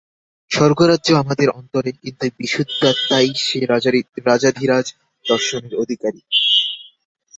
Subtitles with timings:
[0.51, 3.59] স্বর্গরাজ্য আমাদের অন্তরে, কিন্তু বিশুদ্ধাত্মাই সে
[4.25, 6.21] রাজাধিরাজ-দর্শনের অধিকারী।